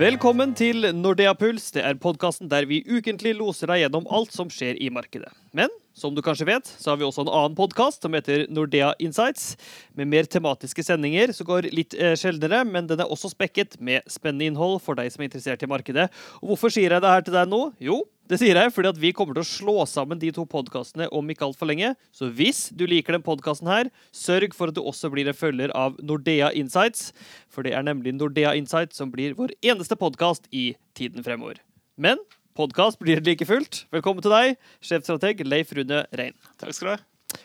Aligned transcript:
Velkommen 0.00 0.54
til 0.56 0.86
Nordea 0.96 1.34
Puls. 1.36 1.66
Det 1.74 1.82
er 1.84 1.98
podkasten 2.00 2.48
der 2.48 2.64
vi 2.64 2.78
ukentlig 2.88 3.34
loser 3.36 3.68
deg 3.68 3.82
gjennom 3.82 4.06
alt 4.08 4.30
som 4.32 4.48
skjer 4.48 4.78
i 4.80 4.86
markedet. 4.88 5.28
Men 5.52 5.68
som 5.92 6.14
du 6.16 6.22
kanskje 6.24 6.46
vet, 6.48 6.70
så 6.80 6.94
har 6.94 6.96
vi 6.96 7.04
også 7.04 7.26
en 7.26 7.28
annen 7.28 7.56
podkast 7.58 8.06
som 8.06 8.16
heter 8.16 8.46
Nordea 8.48 8.94
Insights, 9.04 9.58
med 9.92 10.08
mer 10.08 10.24
tematiske 10.24 10.86
sendinger 10.86 11.34
som 11.36 11.50
går 11.50 11.68
litt 11.76 11.92
eh, 11.98 12.14
sjeldnere, 12.16 12.62
men 12.64 12.88
den 12.88 13.02
er 13.04 13.12
også 13.12 13.28
spekket 13.34 13.76
med 13.76 14.06
spennende 14.08 14.48
innhold 14.48 14.78
for 14.80 14.96
deg 14.96 15.12
som 15.12 15.20
er 15.20 15.28
interessert 15.28 15.66
i 15.66 15.68
markedet. 15.68 16.08
Og 16.40 16.54
hvorfor 16.54 16.72
sier 16.72 16.96
jeg 16.96 17.04
det 17.04 17.12
her 17.12 17.26
til 17.26 17.36
deg 17.36 17.52
nå? 17.52 17.60
Jo, 17.90 18.00
det 18.30 18.38
sier 18.38 18.54
jeg 18.54 18.70
fordi 18.70 18.90
at 18.92 18.98
vi 19.02 19.10
kommer 19.16 19.34
til 19.34 19.42
å 19.42 19.48
slå 19.48 19.72
sammen 19.90 20.18
de 20.20 20.28
to 20.34 20.44
podkastene 20.46 21.08
om 21.16 21.30
ikke 21.32 21.48
altfor 21.48 21.66
lenge. 21.66 21.88
Så 22.14 22.28
hvis 22.30 22.68
du 22.70 22.84
liker 22.86 23.16
den 23.16 23.24
podkasten 23.26 23.66
her, 23.66 23.90
sørg 24.14 24.54
for 24.54 24.70
at 24.70 24.76
du 24.76 24.84
også 24.84 25.10
blir 25.10 25.26
en 25.26 25.34
følger 25.36 25.74
av 25.74 25.96
Nordea 25.98 26.52
Insights. 26.54 27.10
For 27.50 27.66
det 27.66 27.74
er 27.74 27.82
nemlig 27.88 28.14
Nordea 28.14 28.54
Insights 28.58 29.00
som 29.02 29.10
blir 29.10 29.34
vår 29.38 29.56
eneste 29.66 29.98
podkast 29.98 30.46
i 30.54 30.76
tiden 30.94 31.26
fremover. 31.26 31.58
Men 31.98 32.22
podkast 32.54 33.02
blir 33.02 33.18
det 33.18 33.26
like 33.26 33.50
fullt. 33.50 33.84
Velkommen 33.90 34.22
til 34.22 34.36
deg, 34.36 34.56
sjefstrateg 34.78 35.42
Leif 35.48 35.74
Rune 35.74 36.04
Rein. 36.14 36.38
Takk 36.62 36.76
skal 36.76 36.86
du 36.86 36.94
ha. 36.94 37.00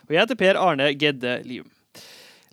Og 0.05 0.13
jeg 0.13 0.22
heter 0.22 0.38
Per 0.38 0.62
Arne 0.62 0.94
Gedde 0.94 1.40
Lium. 1.49 1.70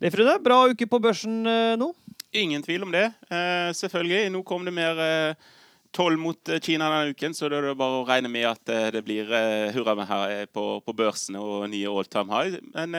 Leif 0.01 0.17
Rune, 0.17 0.41
bra 0.41 0.63
uke 0.73 0.89
på 0.89 1.05
børsen 1.05 1.43
eh, 1.45 1.75
nå? 1.77 1.93
Ingen 2.33 2.65
tvil 2.65 2.89
om 2.89 2.97
det. 2.97 3.11
Eh, 3.29 3.73
selvfølgelig. 3.77 4.31
Nå 4.33 4.41
kom 4.49 4.65
det 4.65 4.73
mer 4.73 5.05
eh, 5.05 5.51
toll 5.93 6.17
mot 6.17 6.49
eh, 6.49 6.61
Kina 6.61 6.89
denne 6.91 7.13
uken, 7.13 7.35
så 7.37 7.49
da 7.51 7.59
er 7.59 7.69
det 7.69 7.79
bare 7.81 8.01
å 8.01 8.07
regne 8.09 8.31
med 8.33 8.47
at 8.49 8.73
eh, 8.73 8.89
det 8.95 9.03
blir 9.07 9.29
eh, 9.37 9.71
hurra 9.75 9.95
med 9.99 10.09
her 10.09 10.47
på, 10.53 10.65
på 10.85 10.95
børsene 10.97 11.41
og 11.41 11.69
nye 11.73 11.91
all 11.91 12.09
time 12.09 12.33
high. 12.33 12.59
Men 12.75 12.97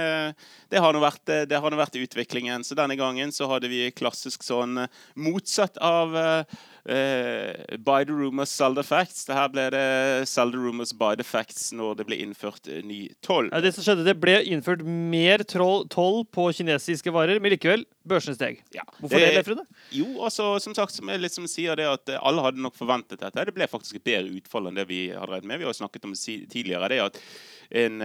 det 0.71 0.81
har 0.81 0.93
nå 0.93 1.02
vært, 1.03 1.33
vært 1.49 1.99
utviklingen. 1.99 2.66
Så 2.66 2.77
denne 2.77 2.97
gangen 2.99 3.33
så 3.33 3.49
hadde 3.52 3.71
vi 3.71 3.88
klassisk 3.95 4.45
sånn 4.45 4.85
motsatt 5.19 5.79
av 5.83 6.13
eh, 6.86 7.78
by 7.78 8.04
the 8.04 8.14
rumors, 8.14 8.50
sell 8.50 8.76
the 8.76 8.84
facts. 8.84 9.26
Det 9.28 9.36
her 9.38 9.50
ble 9.53 9.67
det 9.73 10.28
sell 10.30 10.52
the 10.52 10.59
rumors, 10.59 10.94
buy 10.94 11.16
the 11.16 11.25
facts 11.25 11.72
når 11.75 11.98
det 12.00 12.08
ble 12.09 12.20
innført 12.23 12.67
eh, 12.67 12.84
ny 12.86 13.06
toll. 13.25 13.50
Ja, 13.53 13.62
det 13.64 13.73
som 13.75 13.86
skjedde, 13.86 14.06
det 14.08 14.17
ble 14.22 14.40
innført 14.44 14.84
mer 14.86 15.45
toll 15.48 16.23
på 16.25 16.50
kinesiske 16.58 17.14
varer, 17.16 17.42
men 17.44 17.56
likevel, 17.56 17.86
børsene 18.08 18.38
steg. 18.38 18.62
Ja, 18.75 18.86
Hvorfor 19.00 19.20
det, 19.20 19.31
det 19.38 19.45
Frode? 19.48 19.66
Jo, 19.95 20.09
altså, 20.28 20.53
som 20.64 20.75
sagt, 20.78 20.95
som 20.95 21.12
jeg 21.12 21.23
liksom 21.23 21.48
sier 21.52 21.80
det 21.80 21.90
at 21.90 22.14
eh, 22.14 22.22
alle 22.22 22.45
hadde 22.45 22.64
nok 22.64 22.78
forventet 22.80 23.22
dette. 23.23 23.47
Det 23.50 23.56
ble 23.56 23.70
faktisk 23.72 24.00
et 24.02 24.08
bedre 24.12 24.40
utfall 24.42 24.70
enn 24.70 24.80
det 24.80 24.88
vi 24.92 25.06
hadde 25.12 25.31
regnet 25.31 25.52
med. 25.53 25.64
Vi 25.64 25.70
har 25.70 25.78
snakket 25.78 26.09
om 26.09 26.16
tidligere, 26.18 26.92
det 26.92 27.03
at 27.08 27.20
en, 27.73 28.02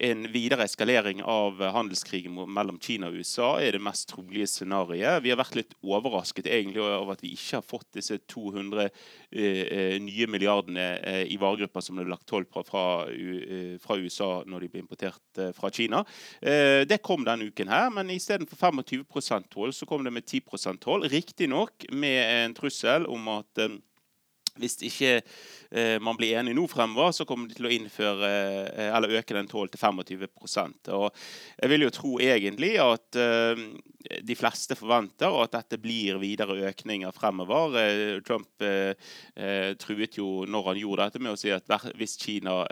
en 0.00 0.24
videre 0.32 0.64
eskalering 0.66 1.20
av 1.22 1.60
handelskrigen 1.74 2.34
mellom 2.50 2.78
Kina 2.82 3.08
og 3.10 3.18
USA 3.20 3.50
er 3.62 3.76
det 3.76 3.82
mest 3.84 4.08
trolige 4.10 4.48
scenarioet. 4.50 5.20
Vi 5.22 5.30
har 5.30 5.38
vært 5.38 5.58
litt 5.58 5.74
overrasket 5.84 6.48
egentlig 6.50 6.82
over 6.82 7.12
at 7.14 7.22
vi 7.22 7.30
ikke 7.36 7.60
har 7.60 7.66
fått 7.66 7.86
disse 7.94 8.18
200 8.32 8.88
eh, 8.88 9.62
eh, 9.62 9.94
nye 10.02 10.26
milliardene 10.30 10.86
eh, 10.98 11.22
i 11.30 11.38
varegrupper 11.40 11.84
som 11.84 11.96
det 11.98 12.06
ble 12.06 12.14
lagt 12.16 12.26
toll 12.30 12.46
på 12.50 12.64
fra, 12.66 12.84
U- 13.06 13.44
eh, 13.44 13.76
fra 13.82 13.98
USA 14.00 14.30
når 14.50 14.66
de 14.66 14.72
ble 14.74 14.82
importert 14.84 15.40
eh, 15.42 15.52
fra 15.56 15.70
Kina. 15.74 16.02
Eh, 16.42 16.82
det 16.88 17.02
kom 17.06 17.24
denne 17.26 17.50
uken 17.50 17.70
her, 17.70 17.90
men 17.94 18.10
istedenfor 18.14 18.58
25% 18.74 19.50
toll, 19.54 19.72
så 19.76 19.86
kom 19.86 20.04
det 20.06 20.14
med 20.14 20.26
10% 20.26 20.82
toll. 20.82 21.06
Riktignok 21.12 21.86
med 21.92 22.20
en 22.44 22.54
trussel 22.56 23.06
om 23.10 23.28
at 23.38 23.66
hvis 24.60 24.76
ikke 24.86 25.12
eh, 25.18 25.96
man 26.02 26.16
blir 26.18 26.38
enig 26.38 26.54
nå 26.56 26.66
fremover, 26.70 27.12
så 27.16 27.26
kommer 27.26 27.50
de 27.50 27.56
til 27.58 27.68
å 27.68 27.72
innføre 27.74 28.30
eh, 28.30 28.90
eller 28.94 29.16
øke 29.18 29.36
den 29.36 29.50
tollen 29.50 29.72
til 29.72 29.80
25 29.82 30.94
Og 30.94 31.08
Jeg 31.58 31.72
vil 31.72 31.86
jo 31.86 31.94
tro 31.94 32.12
egentlig 32.22 32.74
at 32.82 33.18
eh, 33.18 33.64
de 34.22 34.36
fleste 34.38 34.78
forventer 34.78 35.34
at 35.42 35.56
dette 35.56 35.80
blir 35.82 36.20
videre 36.22 36.70
økninger 36.70 37.14
fremover. 37.16 37.78
Eh, 37.82 38.20
Trump 38.26 38.62
eh, 38.62 38.94
eh, 39.34 39.72
truet 39.80 40.20
jo 40.20 40.44
når 40.46 40.70
han 40.70 40.82
gjorde 40.84 41.08
dette, 41.08 41.24
med 41.24 41.34
å 41.34 41.40
si 41.40 41.50
at 41.54 41.66
hvis 41.98 42.18
Kina 42.20 42.62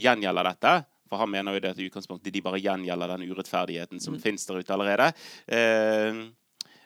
gjengjelder 0.00 0.48
dette 0.48 0.80
for 1.12 1.20
han 1.20 1.28
mener 1.28 1.52
jo 1.52 1.60
det 1.60 1.74
at 1.74 1.80
i 1.82 1.86
utgangspunktet 1.90 2.32
de 2.32 2.40
bare 2.40 2.60
gjengjelder 2.62 3.10
den 3.12 3.26
urettferdigheten 3.28 4.00
som 4.00 4.16
finnes 4.20 4.46
der 4.48 4.62
ute 4.62 4.72
allerede. 4.72 5.10
Eh, 5.44 6.22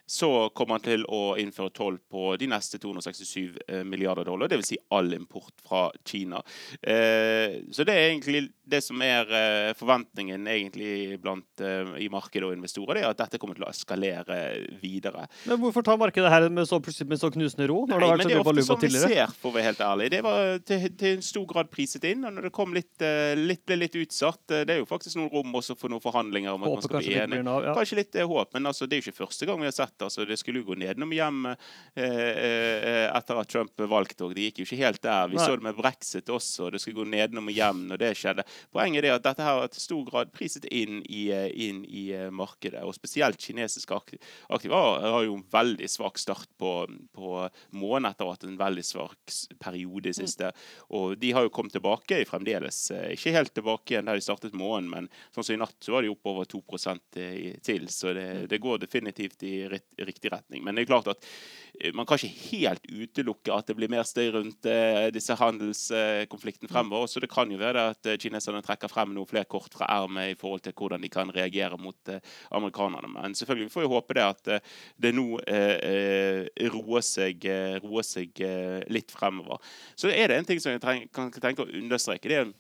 så 0.06 0.48
kommer 0.54 0.78
han 0.78 0.84
til 0.84 1.02
å 1.10 1.34
innføre 1.40 1.72
toll 1.74 1.98
på 1.98 2.28
de 2.38 2.46
neste 2.50 2.78
267 2.78 3.56
eh, 3.66 3.82
milliarder 3.82 4.28
dollar. 4.28 4.48
Dvs. 4.50 4.68
Si 4.70 4.78
all 4.94 5.10
import 5.16 5.54
fra 5.66 5.88
Kina. 6.06 6.38
Eh, 6.80 7.58
så 7.74 7.86
det 7.86 7.96
er 7.96 8.12
egentlig 8.12 8.44
det 8.66 8.82
som 8.86 9.02
er 9.02 9.30
eh, 9.34 9.72
forventningen 9.78 10.46
egentlig 10.50 11.18
blant 11.22 11.62
i 11.98 12.06
markedet 12.12 12.44
og 12.46 12.54
investorer, 12.54 12.98
det 12.98 13.02
er 13.02 13.10
at 13.10 13.18
dette 13.18 13.40
kommer 13.40 13.56
til 13.56 13.64
å 13.66 13.70
eskalere 13.70 14.36
videre. 14.82 15.24
Men 15.48 15.58
hvorfor 15.62 15.84
tar 15.86 15.98
markedet 15.98 16.30
her 16.30 16.46
med 16.52 16.68
så, 16.68 16.78
med 16.78 17.20
så 17.20 17.30
knusende 17.32 17.66
ro? 17.70 17.80
Det 17.88 17.96
Nei, 17.96 18.10
har 18.10 18.20
men 18.20 18.30
det 18.30 18.36
er 18.36 18.42
ofte 18.42 18.64
som 18.66 18.76
sånn 18.76 18.84
vi 18.84 19.02
ser, 19.02 19.34
for 19.40 19.50
å 19.50 19.56
være 19.56 19.70
helt 19.70 19.82
ærlig. 19.86 20.10
Det 20.12 20.22
var 20.26 20.60
til, 20.68 20.86
til 21.00 21.16
en 21.16 21.26
stor 21.26 21.46
grad 21.50 21.70
priset 21.72 22.06
inn. 22.06 22.26
Og 22.28 22.36
når 22.36 22.48
det 22.48 22.52
kom 22.54 22.76
litt, 22.76 22.94
litt, 23.40 23.64
ble 23.66 23.80
litt 23.80 23.96
utsatt 23.98 24.42
Det 24.52 24.74
er 24.74 24.78
jo 24.82 24.86
faktisk 24.88 25.18
noen 25.18 25.30
rom 25.32 25.58
også 25.58 25.74
for 25.78 25.92
noen 25.92 26.04
forhandlinger 26.04 26.54
om 26.54 26.66
at 26.66 26.76
man 26.76 26.86
skal 26.86 27.02
bli 27.02 27.16
enig. 27.24 27.42
Kanskje 27.72 28.00
litt 28.02 28.20
håp, 28.20 28.52
men 28.54 28.70
altså, 28.70 28.86
det 28.86 28.98
er 28.98 29.02
jo 29.02 29.08
ikke 29.08 29.24
første 29.24 29.48
gang 29.48 29.62
vi 29.62 29.70
har 29.70 29.74
sett 29.74 29.95
det. 29.98 30.06
Altså, 30.08 30.26
det 30.28 30.38
skulle 30.38 30.60
jo 30.62 30.68
gå 30.70 30.76
nedenom 30.78 31.12
hjem 31.16 31.46
eh, 31.50 31.56
eh, 31.96 33.06
etter 33.16 33.40
at 33.40 33.48
Trump 33.52 33.76
valgte. 33.88 34.24
Og 34.26 34.34
det 34.36 34.48
gikk 34.48 34.60
jo 34.62 34.66
ikke 34.68 34.80
helt 34.84 35.02
der. 35.04 35.28
Vi 35.32 35.38
Nei. 35.38 35.44
så 35.46 35.56
det 35.56 35.66
med 35.66 35.76
brexit 35.78 36.30
også. 36.32 36.70
Det 36.74 36.80
skulle 36.82 37.00
gå 37.02 37.08
nedenom 37.10 37.48
og 37.50 37.56
hjem 37.56 37.84
når 37.90 38.02
det 38.02 38.12
skjedde. 38.20 38.44
Poenget 38.74 39.04
er 39.08 39.16
at 39.16 39.26
dette 39.26 39.44
her 39.46 39.62
er 39.64 39.72
til 39.72 39.84
stor 39.84 40.04
grad 40.10 40.32
priset 40.34 40.66
inn 40.70 41.02
i, 41.08 41.26
eh, 41.34 41.48
inn 41.68 41.84
i 41.88 42.06
markedet. 42.30 42.82
Og 42.86 42.94
spesielt 42.96 43.40
kinesiske 43.42 43.94
akti- 43.96 44.20
aktiva 44.50 44.82
har 45.02 45.24
jo 45.26 45.36
en 45.38 45.46
veldig 45.52 45.88
svak 45.90 46.18
start 46.18 46.48
på, 46.58 46.72
på 47.16 47.32
måneden 47.76 48.10
etter 48.12 48.32
at 48.32 48.44
en 48.46 48.58
veldig 48.60 48.84
svak 48.86 49.36
periode 49.62 50.10
i 50.12 50.16
siste. 50.16 50.52
Og 50.96 51.16
de 51.20 51.32
har 51.36 51.46
jo 51.46 51.52
kommet 51.54 51.72
tilbake 51.76 52.22
fremdeles. 52.28 52.90
Ikke 53.12 53.32
helt 53.36 53.54
tilbake 53.56 53.94
igjen 53.94 54.06
der 54.08 54.18
de 54.18 54.24
startet 54.24 54.52
måneden, 54.56 54.90
men 54.90 55.08
sånn 55.34 55.44
som 55.46 55.54
i 55.56 55.60
natt 55.60 55.76
så 55.84 55.92
var 55.96 56.02
de 56.06 56.10
oppover 56.12 56.44
2 56.48 56.62
i- 57.16 57.56
til. 57.62 57.86
Så 57.88 58.12
det, 58.14 58.48
det 58.50 58.60
går 58.60 58.78
definitivt 58.82 59.42
i 59.46 59.68
rit- 59.98 60.16
riktig 60.16 60.32
retning. 60.32 60.64
Men 60.64 60.74
det 60.74 60.84
er 60.84 60.90
klart 60.90 61.08
at 61.08 61.24
eh, 61.80 61.92
man 61.94 62.06
kan 62.06 62.18
ikke 62.18 62.50
helt 62.50 62.86
utelukke 62.90 63.52
at 63.54 63.66
det 63.68 63.76
blir 63.76 63.90
mer 63.92 64.04
støy 64.06 64.30
rundt 64.34 64.66
eh, 64.66 65.08
disse 65.14 65.34
handelskonfliktene 65.36 66.70
fremover. 66.70 67.06
Så 67.06 67.20
det 67.20 67.30
kan 67.32 67.50
jo 67.50 67.58
være 67.60 67.88
at 67.92 68.06
eh, 68.06 68.18
kineserne 68.20 68.62
trekker 68.64 68.90
frem 68.92 69.14
noen 69.14 69.28
flere 69.28 69.48
kort 69.48 69.74
fra 69.76 69.88
ermet 69.98 70.34
i 70.34 70.38
forhold 70.38 70.64
til 70.64 70.76
hvordan 70.76 71.02
de 71.02 71.12
kan 71.12 71.32
reagere 71.34 71.78
mot 71.78 72.12
amerikanerne. 72.50 73.10
Men 73.14 73.34
selvfølgelig 73.34 73.72
får 73.72 73.86
jo 73.86 73.94
håpe 73.94 74.16
det 74.16 74.26
at 74.26 74.52
det 75.02 75.14
nå 75.16 75.40
eh, 75.46 76.46
roer 76.72 77.04
seg, 77.04 77.46
roer 77.84 78.06
seg 78.06 78.40
litt 78.92 79.12
fremover. 79.12 79.60
Så 79.96 80.10
er 80.12 80.30
det 80.30 80.40
en 80.40 80.48
ting 80.48 80.62
som 80.62 80.74
jeg 80.74 80.82
treng, 80.82 81.06
kan 81.14 81.32
tenke 81.32 81.64
å 81.64 81.70
understreke. 81.80 82.28
det 82.28 82.40
er 82.40 82.54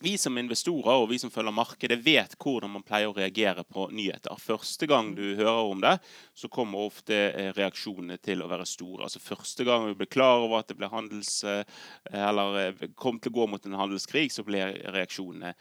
vi 0.00 0.16
som 0.18 0.38
investorer 0.40 1.02
og 1.02 1.10
vi 1.10 1.18
som 1.20 1.30
følger 1.32 1.52
markedet, 1.54 1.98
vet 2.00 2.36
hvordan 2.40 2.72
man 2.72 2.84
pleier 2.86 3.10
å 3.10 3.16
reagere 3.16 3.64
på 3.68 3.86
nyheter. 3.92 4.32
Første 4.40 4.88
gang 4.88 5.12
du 5.16 5.36
hører 5.36 5.68
om 5.68 5.82
det, 5.82 5.96
så 6.34 6.48
kommer 6.52 6.86
ofte 6.86 7.16
eh, 7.28 7.50
reaksjonene 7.56 8.16
til 8.24 8.40
å 8.40 8.48
være 8.48 8.64
store. 8.68 9.04
Altså 9.06 9.20
Første 9.20 9.66
gang 9.68 9.84
vi 9.90 9.98
ble 9.98 10.08
klar 10.08 10.40
over 10.46 10.62
at 10.62 10.70
det 10.70 10.78
ble 10.80 10.88
handels, 10.92 11.42
eh, 11.44 11.64
eller 12.16 12.58
eh, 12.62 12.86
kom 12.96 13.20
til 13.20 13.34
å 13.34 13.38
gå 13.42 13.48
mot 13.52 13.68
en 13.68 13.76
handelskrig, 13.76 14.30
så 14.32 14.44
ble 14.46 14.62
reaksjonene 14.88 15.52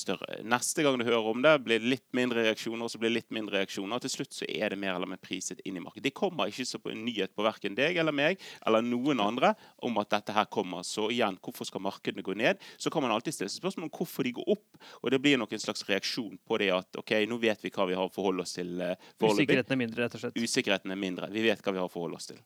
større. 0.00 0.40
Neste 0.42 0.82
gang 0.82 0.96
du 0.98 1.04
hører 1.06 1.28
om 1.30 1.42
det, 1.44 1.52
blir 1.62 1.78
det 1.78 1.90
litt 1.92 2.06
mindre 2.16 2.42
reaksjoner, 2.48 2.90
så 2.90 2.98
blir 2.98 3.12
det 3.12 3.20
litt 3.20 3.34
mindre 3.36 3.60
reaksjoner. 3.60 4.00
Og 4.00 4.02
til 4.02 4.14
slutt 4.16 4.34
så 4.34 4.48
er 4.50 4.72
det 4.72 4.80
mer 4.82 4.96
eller 4.96 5.12
mer 5.12 5.20
priset 5.22 5.60
inn 5.62 5.78
i 5.78 5.82
markedet. 5.84 6.08
Det 6.08 6.16
kommer 6.16 6.50
ikke 6.50 6.80
på 6.82 6.90
en 6.90 7.04
nyhet 7.06 7.36
på 7.36 7.44
verken 7.46 7.76
deg 7.78 8.00
eller 8.00 8.16
meg 8.16 8.42
eller 8.66 8.82
noen 8.82 9.22
andre 9.22 9.52
om 9.86 10.00
at 10.02 10.10
dette 10.16 10.34
her 10.34 10.48
kommer. 10.50 10.82
Så 10.82 11.06
igjen, 11.14 11.38
hvorfor 11.38 11.68
skal 11.68 11.84
markedene 11.86 12.24
gå 12.26 12.34
ned? 12.34 12.58
Så 12.82 12.90
kan 12.90 13.04
man 13.04 13.14
alltid 13.14 13.36
stille 13.36 13.52
seg 13.52 13.62
spørsmål 13.76 13.90
om 13.90 13.98
hvorfor 13.98 14.24
de 14.24 14.32
går 14.32 14.48
opp. 14.48 14.78
Og 15.02 15.10
det 15.10 15.20
blir 15.22 15.38
nok 15.38 15.52
en 15.52 15.58
slags 15.62 15.84
reaksjon 15.88 16.38
på 16.46 16.58
det 16.58 16.70
at 16.72 16.96
OK, 16.98 17.12
nå 17.28 17.38
vet 17.40 17.62
vi 17.64 17.70
hva 17.70 17.86
vi 17.88 17.94
har 17.94 18.06
å 18.08 18.12
forholde 18.12 18.42
oss 18.42 18.54
til. 18.56 18.80
eh. 18.80 18.96
Usikkerheten 19.20 19.72
er 19.72 19.80
mindre, 19.80 20.02
rett 20.04 20.14
og 20.14 20.20
slett. 20.20 20.36
Usikkerheten 20.36 20.90
er 20.90 20.96
mindre. 20.96 21.30
Vi 21.30 21.42
vet 21.42 21.62
hva 21.62 21.72
vi 21.72 21.78
har 21.78 21.86
å 21.88 21.92
forholde 21.92 22.16
oss 22.16 22.26
til. 22.26 22.40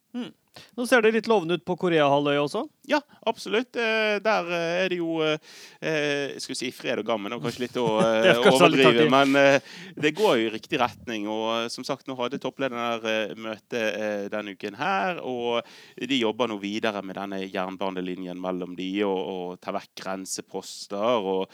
Nå 0.77 0.85
ser 0.89 1.03
det 1.05 1.13
litt 1.15 1.29
lovende 1.31 1.57
ut 1.59 1.65
på 1.67 1.77
Koreahalvøya 1.79 2.43
også. 2.43 2.65
Ja, 2.91 2.99
absolutt. 3.29 3.77
Eh, 3.79 4.17
Der 4.25 4.49
eh, 4.51 4.85
er 4.85 4.89
det 4.91 4.99
jo 4.99 5.21
Jeg 5.23 6.41
skulle 6.43 6.59
si 6.59 6.71
fred 6.75 6.99
og 6.99 7.07
gammen, 7.07 7.33
og 7.33 7.45
kanskje 7.45 7.65
litt 7.67 7.77
å 7.81 7.87
eh, 8.05 8.31
er 8.33 8.41
overdrive. 8.51 9.07
Men 9.13 9.37
eh, 9.39 9.61
det 9.95 10.15
går 10.19 10.41
jo 10.41 10.49
i 10.49 10.55
riktig 10.57 10.81
retning. 10.83 11.29
Og 11.31 11.47
eh, 11.55 11.69
som 11.73 11.87
sagt, 11.87 12.09
nå 12.09 12.17
hadde 12.19 12.41
topplederen 12.43 13.07
eh, 13.07 13.35
møte 13.39 13.85
eh, 13.91 14.25
denne 14.33 14.57
uken 14.59 14.79
her. 14.81 15.23
Og 15.23 15.61
de 16.01 16.21
jobber 16.21 16.51
nå 16.51 16.59
videre 16.63 17.03
med 17.07 17.19
denne 17.21 17.45
jernbanelinjen 17.47 18.41
mellom 18.41 18.75
de, 18.79 18.91
og, 19.07 19.21
og 19.21 19.61
tar 19.63 19.79
vekk 19.79 19.95
grenseposter. 20.03 21.31
og 21.35 21.47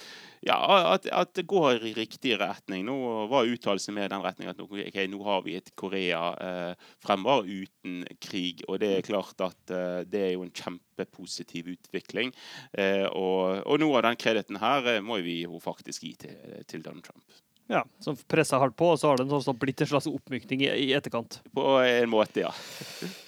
ja, 0.45 0.57
at, 0.93 1.07
at 1.09 1.33
det 1.39 1.47
går 1.49 1.85
i 1.87 1.95
riktig 1.97 2.37
retning. 2.41 2.85
Nå 2.89 2.97
var 3.31 3.49
uttalelsen 3.49 3.97
med 3.97 4.11
den 4.13 4.25
retning 4.25 4.51
at 4.51 4.61
nå, 4.61 4.69
okay, 4.69 5.09
nå 5.11 5.23
har 5.27 5.43
vi 5.47 5.57
et 5.59 5.73
Korea 5.79 6.23
eh, 6.43 6.91
fremover 7.05 7.49
uten 7.49 8.05
krig. 8.23 8.65
Og 8.69 8.81
det 8.83 8.93
er 8.97 9.07
klart 9.07 9.41
at 9.45 9.75
eh, 9.75 10.03
det 10.09 10.23
er 10.27 10.33
jo 10.35 10.45
en 10.47 10.55
kjempepositiv 10.55 11.73
utvikling. 11.77 12.35
Eh, 12.77 13.07
og, 13.09 13.63
og 13.65 13.83
noe 13.83 14.01
av 14.01 14.09
den 14.11 14.21
krediten 14.21 14.61
her 14.63 14.97
eh, 14.97 15.03
må 15.05 15.21
vi 15.25 15.43
jo 15.45 15.61
faktisk 15.63 16.07
gi 16.07 16.15
til, 16.27 16.63
til 16.69 16.85
Donald 16.85 17.07
Trump. 17.07 17.25
Ja, 17.69 17.85
Som 18.01 18.17
pressa 18.31 18.61
hardt 18.63 18.77
på, 18.79 18.93
og 18.95 18.99
så 19.01 19.11
har 19.11 19.19
det 19.19 19.27
en 19.27 19.33
sånn, 19.35 19.47
sånn 19.49 19.59
blitt 19.59 19.81
en 19.83 19.91
slags 19.91 20.07
oppmykning 20.11 20.67
i, 20.69 20.73
i 20.87 20.91
etterkant. 20.97 21.41
På 21.55 21.79
en 21.83 22.11
måte, 22.13 22.47
ja. 22.47 22.53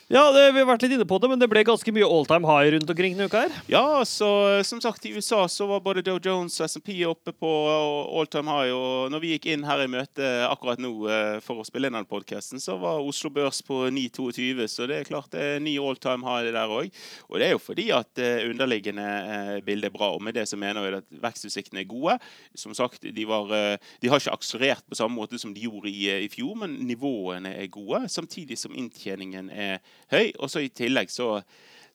Ja, 0.08 0.22
det, 0.32 0.46
vi 0.56 0.62
har 0.62 0.64
vært 0.70 0.86
litt 0.86 0.94
inne 0.96 1.04
på 1.04 1.18
det, 1.20 1.28
men 1.28 1.36
det 1.36 1.50
ble 1.52 1.60
ganske 1.68 1.92
mye 1.92 2.06
all 2.08 2.24
time 2.24 2.48
high 2.48 2.70
rundt 2.72 2.88
omkring 2.88 3.12
denne 3.12 3.26
uka 3.28 3.42
her. 3.42 3.56
Ja, 3.68 3.82
så 4.08 4.28
som 4.64 4.80
sagt, 4.80 5.04
i 5.04 5.10
USA 5.12 5.42
så 5.52 5.66
var 5.68 5.82
både 5.84 6.00
Doe 6.06 6.22
Jones 6.24 6.54
og 6.62 6.70
SMP 6.70 6.94
oppe 7.04 7.34
på 7.36 7.50
all 7.68 8.30
time 8.32 8.48
high. 8.48 8.72
Og 8.72 9.12
når 9.12 9.20
vi 9.20 9.34
gikk 9.34 9.50
inn 9.52 9.66
her 9.68 9.82
i 9.84 9.90
møte 9.92 10.30
akkurat 10.46 10.80
nå 10.80 10.94
eh, 11.12 11.34
for 11.44 11.60
å 11.60 11.66
spille 11.68 11.90
inn 11.90 11.98
den 11.98 12.08
podkasten, 12.08 12.56
så 12.56 12.78
var 12.80 13.04
Oslo 13.04 13.28
Børs 13.34 13.60
på 13.68 13.82
9,22. 13.92 14.64
Så 14.72 14.88
det 14.88 15.02
er 15.02 15.10
klart 15.10 15.28
det 15.34 15.44
er 15.44 15.60
ny 15.66 15.76
all 15.76 16.00
time 16.00 16.24
high 16.24 16.54
der 16.56 16.72
òg. 16.72 16.88
Og 17.28 17.36
det 17.36 17.50
er 17.50 17.52
jo 17.58 17.60
fordi 17.66 17.90
at 17.92 18.24
underliggende 18.48 19.60
bilde 19.68 19.92
er 19.92 19.96
bra. 19.98 20.14
Og 20.16 20.24
med 20.24 20.40
det 20.40 20.46
så 20.48 20.56
mener 20.56 20.88
vi 20.88 21.02
at 21.02 21.20
vekstutsiktene 21.28 21.84
er 21.84 21.90
gode. 21.92 22.16
Som 22.56 22.72
sagt, 22.72 23.04
de, 23.04 23.28
var, 23.28 23.52
eh, 23.52 23.92
de 24.00 24.08
har 24.08 24.24
ikke 24.24 24.27
akselerert 24.32 24.86
på 24.88 24.98
samme 24.98 25.18
måte 25.18 25.40
som 25.40 25.54
de 25.54 25.64
gjorde 25.66 25.90
i, 25.90 26.06
i 26.24 26.30
fjor, 26.32 26.54
men 26.62 26.78
nivåene 26.88 27.54
er 27.62 27.72
gode. 27.72 28.04
Samtidig 28.12 28.58
som 28.60 28.76
inntjeningen 28.76 29.50
er 29.50 29.82
høy. 30.12 30.32
Og 30.38 30.50
så 30.52 30.64
i 30.64 30.72
tillegg 30.72 31.12
så 31.12 31.38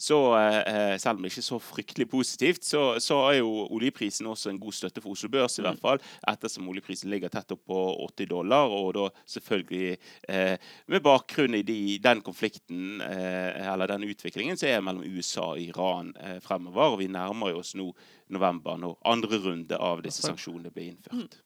så 0.04 0.40
eh, 0.40 0.98
selv 0.98 1.18
om 1.18 1.24
det 1.24 1.32
ikke 1.32 1.40
er 1.40 1.46
så 1.46 1.60
fryktelig 1.64 2.08
positivt, 2.12 2.66
så, 2.68 2.82
så, 3.00 3.20
er 3.30 3.38
jo 3.38 3.68
oljeprisen 3.72 4.28
også 4.28 4.52
en 4.52 4.60
god 4.60 4.76
støtte 4.76 5.00
for 5.04 5.16
Oslo 5.16 5.30
Børs, 5.32 5.56
i 5.60 5.64
hvert 5.64 5.80
fall, 5.80 6.02
ettersom 6.28 6.68
oljeprisen 6.68 7.12
ligger 7.14 7.32
tett 7.32 7.54
opp 7.56 7.62
på 7.70 7.80
80 8.10 8.28
dollar. 8.34 8.74
Og 8.74 8.90
da 8.98 9.06
selvfølgelig 9.36 9.94
eh, 10.28 10.58
med 10.92 11.06
bakgrunn 11.06 11.56
i 11.56 11.64
de, 11.68 11.80
den 12.04 12.24
konflikten, 12.26 13.00
eh, 13.06 13.64
eller 13.74 13.94
den 13.94 14.04
utviklingen, 14.10 14.60
som 14.60 14.74
er 14.74 14.84
mellom 14.84 15.08
USA 15.08 15.54
og 15.54 15.64
Iran 15.64 16.12
eh, 16.20 16.40
fremover. 16.44 16.98
Og 16.98 17.00
vi 17.06 17.08
nærmer 17.14 17.62
oss 17.62 17.72
nå 17.80 17.92
november, 18.34 18.76
når 18.82 19.00
andre 19.08 19.40
runde 19.46 19.80
av 19.80 20.04
disse 20.04 20.26
sanksjonene 20.26 20.74
blir 20.74 20.92
innført. 20.92 21.40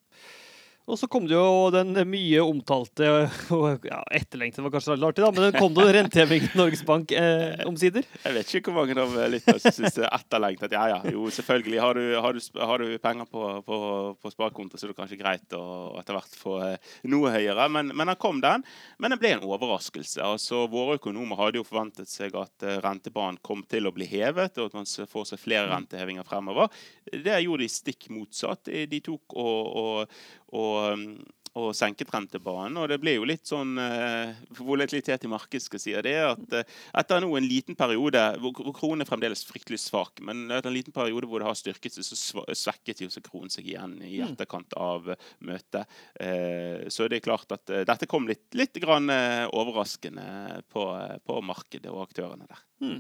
Og 0.88 0.96
så 0.96 1.08
kom 1.12 1.26
det 1.28 1.36
jo 1.36 1.68
den 1.74 1.92
mye 2.08 2.44
omtalte 2.48 3.10
og 3.52 3.84
ja, 3.84 4.00
etterlengtede 4.16 4.64
var 4.64 4.72
kanskje 4.72 4.96
litt 4.96 5.08
artig, 5.10 5.24
da, 5.26 5.32
men 5.36 5.44
den 5.50 5.58
kom 5.60 5.74
det 5.76 5.88
rentehevingen 5.98 6.54
Norges 6.56 6.84
Bank 6.88 7.12
eh, 7.12 7.60
omsider. 7.68 8.08
Jeg 8.24 8.36
vet 8.38 8.54
ikke 8.56 8.72
hvor 8.72 8.86
mange 8.86 8.96
av 9.04 9.18
lytterne 9.34 9.60
som 9.60 9.76
syns 9.76 9.98
det 9.98 10.06
er 10.08 10.16
etterlengtet. 10.16 10.76
Ja 10.78 10.86
ja, 10.94 11.00
jo 11.12 11.28
selvfølgelig. 11.34 11.82
Har 11.84 12.00
du, 12.00 12.06
har 12.24 12.38
du, 12.38 12.46
har 12.72 12.84
du 12.84 12.94
penger 13.04 13.28
på, 13.28 13.44
på, 13.68 13.80
på 14.16 14.32
sparekonto, 14.32 14.80
så 14.80 14.88
er 14.88 14.94
det 14.94 14.98
kanskje 15.02 15.20
greit 15.20 15.58
å 15.60 15.66
etter 16.00 16.16
hvert 16.16 16.40
få 16.40 16.56
eh, 16.70 16.96
noe 17.12 17.36
høyere. 17.36 17.68
Men, 17.74 17.92
men 17.92 18.14
den 18.14 18.22
kom, 18.24 18.40
den. 18.44 18.64
Men 18.96 19.12
det 19.12 19.20
ble 19.20 19.34
en 19.36 19.46
overraskelse. 19.48 20.24
Altså, 20.24 20.64
Våre 20.72 20.96
økonomer 21.02 21.44
hadde 21.44 21.60
jo 21.60 21.68
forventet 21.68 22.08
seg 22.12 22.36
at 22.40 22.64
uh, 22.64 22.78
rentebanen 22.84 23.42
kom 23.44 23.66
til 23.68 23.90
å 23.90 23.96
bli 23.96 24.08
hevet, 24.08 24.56
og 24.56 24.72
at 24.72 24.80
man 24.80 24.88
får 24.88 25.34
seg 25.34 25.44
flere 25.44 25.68
rentehevinger 25.74 26.28
fremover. 26.28 26.72
Det 27.12 27.38
gjorde 27.44 27.66
de 27.66 27.72
stikk 27.72 28.08
motsatt. 28.16 28.72
De 28.88 29.04
tok 29.04 29.36
og, 29.36 29.78
og 29.84 30.47
og, 30.56 30.94
um, 30.94 31.10
og 31.58 31.74
senket 31.76 32.12
rentebanen. 32.14 32.78
Og 32.80 32.90
det 32.92 33.00
ble 33.02 33.16
jo 33.18 33.26
litt 33.28 33.48
sånn 33.50 33.78
eh, 33.82 34.38
volatilitet 34.60 35.26
i 35.26 35.32
markedet, 35.32 35.66
skal 35.66 35.82
si 35.82 35.96
det. 36.06 36.16
At 36.22 36.56
eh, 36.56 36.76
etter 37.02 37.24
nå 37.24 37.32
en 37.38 37.48
liten 37.48 37.78
periode 37.80 38.24
hvor, 38.42 38.54
hvor 38.62 38.76
kronen 38.78 39.04
er 39.04 39.10
fremdeles 39.10 39.46
fryktelig 39.48 39.82
svak, 39.84 40.22
men 40.26 40.48
etter 40.52 40.70
en 40.72 40.78
liten 40.78 40.96
periode 40.96 41.30
hvor 41.30 41.42
det 41.42 41.50
har 41.50 41.58
styrket 41.58 41.98
seg, 41.98 42.08
så 42.08 42.46
svekket 42.54 43.04
jo 43.04 43.12
kronen 43.26 43.54
seg 43.54 43.70
igjen 43.72 43.98
i 44.04 44.20
mm. 44.20 44.34
etterkant 44.34 44.78
av 44.80 45.10
uh, 45.14 45.30
møtet. 45.48 45.98
Eh, 46.22 46.88
så 46.94 47.10
det 47.10 47.20
er 47.22 47.28
klart 47.28 47.52
at 47.56 47.74
uh, 47.74 47.84
dette 47.88 48.10
kom 48.10 48.30
litt, 48.30 48.46
litt 48.58 48.78
grann, 48.84 49.10
uh, 49.10 49.48
overraskende 49.58 50.62
på, 50.74 50.86
på, 51.26 51.42
markedet 51.48 51.92
og 51.94 52.06
aktørene 52.08 52.48
der. 52.48 52.64
Mm. 52.84 53.00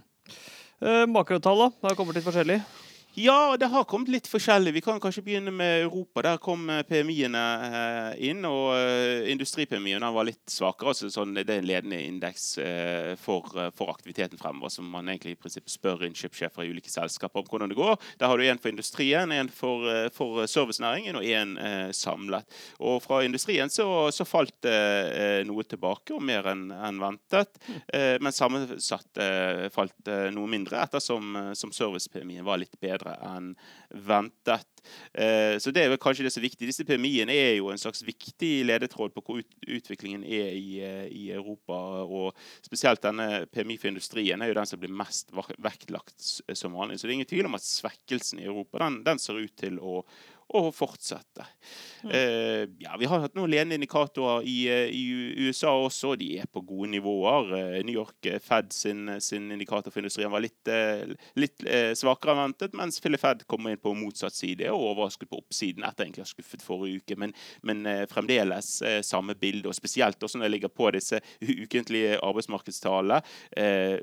Makrotall, 1.09 1.63
da? 1.63 1.69
Det 1.73 1.89
har 1.89 1.97
kommet 1.97 2.19
litt 2.19 2.25
forskjellig? 2.25 2.59
Ja, 3.19 3.57
det 3.57 3.65
har 3.65 3.83
kommet 3.89 4.11
litt 4.13 4.27
forskjellig. 4.29 4.75
Vi 4.75 4.81
kan 4.85 4.99
kanskje 5.01 5.23
begynne 5.25 5.49
med 5.49 5.87
Europa. 5.87 6.21
Der 6.21 6.37
kom 6.37 6.67
eh, 6.69 6.83
PMI-ene 6.85 7.39
eh, 7.65 8.09
inn, 8.29 8.45
og 8.45 8.75
eh, 8.77 9.31
industri-PMI-en 9.31 10.03
var 10.13 10.27
litt 10.27 10.43
svakere. 10.53 10.91
Altså 10.91 11.09
sånn, 11.09 11.31
det 11.33 11.47
er 11.49 11.63
en 11.63 11.65
ledende 11.65 11.97
indeks 11.97 12.45
for, 13.17 13.55
for, 13.73 13.89
aktiviteten 13.89 14.37
fremover, 14.37 14.69
som 14.69 14.85
man 14.93 15.09
egentlig 15.09 15.33
i 15.33 15.39
prinsippet 15.41 15.73
spør 15.73 16.03
innkjøpssjefer 16.05 16.67
i 16.67 16.69
ulike 16.75 16.93
selskaper 16.93 17.41
om 17.41 17.49
hvordan 17.49 17.73
det 17.73 17.79
går. 17.79 17.95
Der 18.21 18.29
har 18.29 18.37
du 18.37 18.45
en 18.45 18.61
for 18.61 18.69
industrien, 18.69 19.33
en 19.33 19.49
for, 19.49 19.89
for 20.13 20.45
servicenæringen 20.45 21.17
og 21.17 21.25
en 21.25 21.57
samlet. 21.97 22.45
Og 22.77 23.01
fra 23.01 23.23
industrien 23.25 23.73
så, 23.73 23.87
så 24.13 24.29
falt 24.29 24.69
noe 25.49 25.65
tilbake, 25.65 26.13
og 26.13 26.21
mer 26.21 26.51
enn 26.53 26.67
en 26.69 27.01
ventet. 27.01 27.57
Men 28.21 28.35
sammensatt 28.35 29.25
falt 29.73 30.15
noe 30.37 30.53
mindre, 30.53 30.85
ettersom 30.85 31.33
som 31.57 31.73
var 32.45 32.61
litt 32.61 32.77
bedre 32.83 33.06
bedre 33.07 33.35
enn 33.35 33.53
ventet. 34.07 34.67
Eh, 35.13 35.57
så 35.59 35.71
det 35.71 35.83
er 35.83 35.91
vel 35.91 35.99
kanskje 36.01 36.25
det 36.27 36.31
som 36.33 36.41
er 36.41 36.47
viktig. 36.47 36.69
Disse 36.69 36.85
PMI-ene 36.87 37.33
er 37.35 37.55
jo 37.57 37.71
en 37.71 37.81
slags 37.81 38.03
viktig 38.07 38.65
ledetråd 38.67 39.15
på 39.15 39.23
hvor 39.25 39.41
utviklingen 39.67 40.23
er 40.23 40.53
eh, 40.53 41.07
i, 41.11 41.27
Europa. 41.35 41.77
Og 42.05 42.37
spesielt 42.65 43.03
denne 43.03 43.45
PMI 43.51 43.77
for 43.79 43.91
industrien 43.91 44.41
er 44.41 44.51
jo 44.51 44.57
den 44.59 44.69
som 44.69 44.81
blir 44.81 44.93
mest 44.93 45.33
vektlagt 45.33 46.31
som 46.53 46.77
vanlig. 46.77 46.99
Så 46.99 47.07
det 47.07 47.13
er 47.13 47.19
ingen 47.19 47.31
tvil 47.33 47.49
om 47.49 47.57
at 47.59 47.67
svekkelsen 47.67 48.41
i 48.41 48.47
Europa 48.47 48.83
den, 48.85 49.01
den 49.07 49.21
ser 49.21 49.39
ut 49.41 49.55
til 49.59 49.79
å, 49.79 50.01
og 50.55 50.69
fortsette. 50.75 51.43
Mm. 52.05 52.11
Uh, 52.11 52.63
ja, 52.79 52.93
vi 52.99 53.07
har 53.09 53.23
hatt 53.23 53.35
noen 53.35 53.51
ledende 53.51 53.75
indikatorer 53.75 54.45
i, 54.47 54.55
uh, 54.71 54.87
i, 54.87 55.47
USA 55.47 55.73
også. 55.75 56.13
De 56.19 56.29
er 56.39 56.47
på 56.51 56.61
gode 56.63 56.91
nivåer. 56.93 57.51
Uh, 57.51 57.79
New 57.83 57.95
York 57.97 58.29
Fed 58.43 58.71
sin, 58.71 59.09
sin, 59.23 59.49
indikator 59.51 59.91
for 59.91 59.99
industrien 60.01 60.31
var 60.31 60.43
litt, 60.43 60.69
litt 61.39 61.63
svakere 61.97 62.33
enn 62.33 62.41
ventet, 62.41 62.75
mens 62.77 62.99
Philip 63.03 63.21
Fed 63.21 63.43
kommer 63.49 63.73
inn 63.73 63.81
på 63.81 63.93
motsatt 63.97 64.35
side 64.35 64.67
og 64.71 64.85
overrasket 64.93 65.29
på 65.31 65.39
oppsiden 65.41 65.85
etter 65.87 66.05
egentlig 66.05 66.23
å 66.23 66.27
ha 66.27 66.31
skuffet 66.31 66.63
forrige 66.63 67.01
uke. 67.01 67.17
Men, 67.19 67.33
men 67.67 67.83
fremdeles 68.11 68.71
samme 69.05 69.35
bilde, 69.39 69.69
og 69.69 69.77
spesielt 69.77 70.23
også 70.23 70.39
når 70.39 70.47
det 70.47 70.53
ligger 70.55 70.73
på 70.73 70.89
disse 70.95 71.21
ukentlige 71.41 72.17
arbeidsmarkedstallene, 72.25 73.21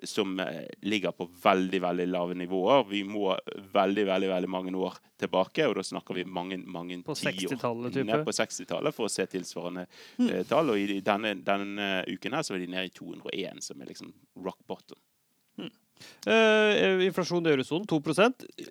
som 0.08 0.38
ligger 0.84 1.14
på 1.16 1.28
veldig, 1.44 1.82
veldig 1.84 2.08
lave 2.10 2.38
nivåer. 2.38 2.86
Vi 2.90 3.04
må 3.08 3.34
veldig, 3.74 4.06
veldig, 4.08 4.30
veldig 4.32 4.52
mange 4.56 4.74
år 4.78 4.98
tilbake, 5.20 5.68
og 5.68 5.78
da 5.78 5.84
snakker 5.86 6.18
vi 6.18 6.26
mange, 6.34 6.58
mange 6.58 7.00
på 7.06 7.16
60-tallet 7.18 7.98
på 8.26 8.34
60-tallet 8.36 8.96
for 8.96 9.08
å 9.08 9.12
se 9.12 9.26
tilsvarende 9.30 9.86
mm. 10.18 10.28
uh, 10.28 10.40
tall. 10.50 10.74
Og 10.74 10.80
i 10.80 11.00
denne, 11.04 11.36
denne, 11.46 11.88
uken 12.10 12.36
her 12.36 12.46
så 12.46 12.56
er 12.56 12.64
de 12.64 12.70
nede 12.74 12.90
i 12.90 12.94
201, 12.94 13.64
som 13.68 13.80
er 13.80 13.92
liksom 13.92 14.12
rock 14.44 14.60
bottom. 14.70 15.00
Uh, 16.24 17.02
inflasjon 17.04 17.44
i 17.44 17.50
eurosonen 17.52 17.84
2 17.84 17.98
uh, 18.00 18.30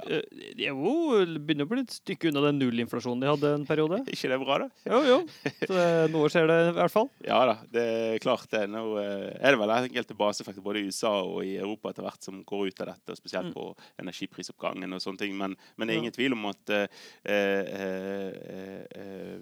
er 0.09 0.71
jo, 0.71 0.93
begynner 1.37 1.67
å 1.67 1.69
bli 1.69 1.83
et 1.83 1.91
stykke 1.93 2.31
unna 2.31 2.41
den 2.47 2.57
nullinflasjonen 2.57 3.21
de 3.21 3.29
hadde 3.29 3.51
en 3.59 3.65
periode. 3.67 3.99
ikke 4.13 4.31
det 4.31 4.39
bra, 4.41 4.57
da? 4.63 4.69
Jo, 4.89 5.01
jo. 5.05 5.17
Så 5.59 5.69
det, 5.69 5.85
noe 6.15 6.31
skjer 6.33 6.49
det 6.49 6.57
i 6.71 6.73
hvert 6.79 6.95
fall. 6.95 7.11
Ja 7.27 7.43
da, 7.45 7.55
det 7.75 7.83
er 8.15 8.23
klart 8.23 8.49
det. 8.55 8.63
Nå 8.73 8.83
uh, 8.95 9.29
er 9.37 9.53
det 9.53 9.61
vel 9.61 9.75
enkelte 9.75 10.17
basefakter 10.17 10.65
både 10.65 10.81
i 10.81 10.89
USA 10.89 11.13
og 11.21 11.45
i 11.45 11.53
Europa 11.59 11.93
etter 11.93 12.07
hvert 12.07 12.25
som 12.25 12.41
går 12.41 12.71
ut 12.71 12.83
av 12.85 12.91
dette, 12.95 13.19
spesielt 13.21 13.51
mm. 13.51 13.55
på 13.59 13.69
energiprisoppgangen 14.01 14.97
og 14.97 15.05
sånne 15.05 15.21
ting. 15.21 15.37
Men, 15.37 15.53
men 15.77 15.89
det 15.89 15.93
er 15.93 16.03
ingen 16.03 16.17
tvil 16.17 16.33
om 16.33 16.49
at 16.49 16.75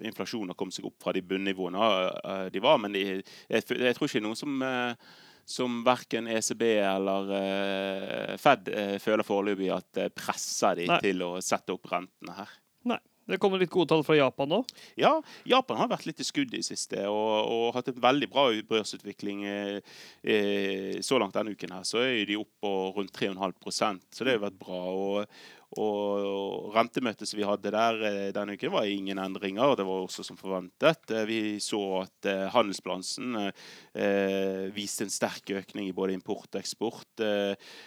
inflasjonen 0.03 0.51
har 0.51 0.59
kommet 0.59 0.75
seg 0.75 0.87
opp 0.89 0.99
fra 0.99 1.15
de 1.15 1.23
bunnivåene 1.23 2.51
de 2.51 2.63
var. 2.63 2.79
Men 2.83 2.95
de, 2.95 3.07
jeg, 3.07 3.23
jeg, 3.47 3.95
tror 3.95 4.09
ikke 4.09 4.17
det 4.19 4.23
er 4.25 4.27
noen 4.27 4.39
som 4.39 4.63
som 5.51 5.81
verken 5.85 6.29
ECB 6.31 6.63
eller 6.79 7.31
uh, 7.35 8.33
Fed 8.41 8.71
uh, 8.71 8.97
føler 9.03 9.27
foreløpig 9.27 9.71
at 9.75 10.01
uh, 10.01 10.09
presser 10.15 10.81
de 10.81 10.89
Nei. 10.89 10.99
til 11.03 11.23
å 11.27 11.31
sette 11.43 11.75
opp 11.75 11.91
rentene 11.91 12.37
her. 12.41 12.59
Nei. 12.93 12.99
Det 13.31 13.37
kommer 13.39 13.61
litt 13.61 13.71
gode 13.71 13.87
tall 13.91 14.01
fra 14.03 14.15
Japan 14.17 14.49
nå? 14.49 14.57
Ja, 14.99 15.11
Japan 15.47 15.77
har 15.79 15.91
vært 15.91 16.07
litt 16.09 16.19
i 16.19 16.25
skudd 16.25 16.55
i 16.57 16.63
siste 16.65 17.05
og, 17.07 17.51
og 17.53 17.67
hatt 17.77 17.91
en 17.91 18.01
veldig 18.01 18.27
bra 18.33 18.47
børsutvikling. 18.67 19.45
så 21.05 21.19
langt 21.21 21.37
denne 21.37 21.53
uken 21.53 21.75
her 21.77 21.85
så 21.87 22.01
er 22.01 22.25
de 22.27 22.39
opp 22.41 22.49
på 22.65 22.71
rundt 22.97 23.13
3,5% 23.15 24.17
så 24.17 24.27
det 24.27 24.35
har 24.35 24.43
vært 24.47 24.57
bra. 24.59 24.81
Og, 24.89 25.37
og 25.79 26.73
rentemøtet 26.75 27.29
som 27.29 27.39
vi 27.39 27.45
hadde 27.47 27.71
der 27.71 28.01
eh, 28.03 28.31
denne 28.35 28.57
uken, 28.57 28.73
var 28.73 28.89
ingen 28.91 29.21
endringer. 29.23 29.77
Det 29.79 29.85
var 29.87 30.03
også 30.03 30.25
som 30.27 30.39
forventet. 30.39 31.05
Eh, 31.15 31.23
vi 31.29 31.39
så 31.63 31.79
at 32.01 32.27
eh, 32.27 32.47
handelsbalansen 32.51 33.37
viste 34.75 35.05
en 35.05 35.13
sterk 35.13 35.51
økning 35.61 35.87
i 35.87 35.95
både 35.95 36.15
import 36.15 36.49
og 36.51 36.59
eksport. 36.59 37.23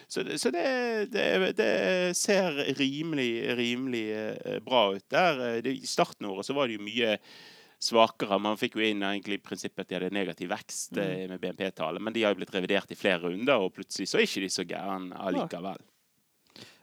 Så, 0.08 0.24
så 0.40 0.52
det, 0.52 0.64
det, 1.12 1.26
det, 1.58 1.70
ser 2.18 2.56
rimelig, 2.78 3.30
rimelig 3.56 4.04
bra 4.64 4.86
ut 4.96 5.06
der. 5.12 5.60
I 5.64 5.80
starten 5.88 6.28
av 6.28 6.36
året 6.36 6.48
så 6.48 6.56
var 6.56 6.68
det 6.68 6.78
jo 6.78 6.84
mye 6.84 7.16
svakere. 7.84 8.40
Man 8.42 8.60
fikk 8.60 8.78
jo 8.78 8.84
inn 8.84 9.04
egentlig 9.06 9.42
prinsippet 9.44 9.86
at 9.86 9.90
de 9.90 9.98
hadde 9.98 10.14
negativ 10.14 10.52
vekst 10.52 10.96
mm. 10.96 11.34
med 11.34 11.40
BNP-tallet, 11.42 12.04
men 12.04 12.16
de 12.16 12.24
har 12.24 12.34
jo 12.34 12.42
blitt 12.42 12.54
revidert 12.54 12.92
i 12.92 12.98
flere 12.98 13.24
runder, 13.26 13.60
og 13.60 13.74
plutselig 13.76 14.10
så 14.10 14.20
er 14.20 14.28
ikke 14.28 14.44
de 14.44 14.52
så 14.52 14.68
gærne 14.68 15.24
allikevel. 15.28 15.82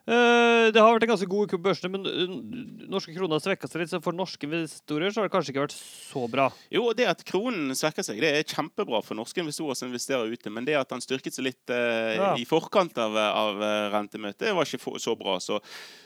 Eh, 0.10 0.72
det 0.74 0.82
har 0.82 0.96
vært 0.96 1.06
en 1.06 1.12
ganske 1.12 1.30
god 1.30 1.46
uke 1.46 1.58
på 1.60 1.66
børsene, 1.68 1.92
men 1.94 2.08
eh, 2.10 2.32
norske 2.90 3.14
kroner 3.14 3.38
har 3.38 3.44
svekka 3.44 3.70
seg 3.70 3.84
litt. 3.84 3.92
Så 3.94 4.02
for 4.02 4.18
norske 4.18 4.48
investorer 4.48 5.14
så 5.14 5.22
har 5.22 5.30
det 5.30 5.34
kanskje 5.36 5.54
ikke 5.54 5.66
vært 5.68 5.76
så 5.78 6.24
bra? 6.32 6.48
Jo, 6.74 6.88
det 6.98 7.06
at 7.12 7.22
kronen 7.28 7.76
svekker 7.78 8.06
seg, 8.06 8.22
det 8.24 8.32
er 8.34 8.48
kjempebra 8.48 9.04
for 9.06 9.20
norske 9.20 9.44
investorer 9.44 9.78
som 9.78 9.92
investerer 9.92 10.32
ute. 10.32 10.54
Men 10.54 10.66
det 10.68 10.80
at 10.80 10.90
den 10.94 11.04
styrket 11.06 11.38
seg 11.38 11.52
litt 11.52 11.74
eh, 11.74 12.16
ja. 12.18 12.32
i 12.40 12.48
forkant 12.50 12.98
av, 13.02 13.18
av 13.18 13.62
rentemøtet, 13.94 14.50
var 14.58 14.68
ikke 14.68 14.82
for, 14.82 15.02
så 15.02 15.16
bra. 15.20 15.38
Så, 15.44 15.60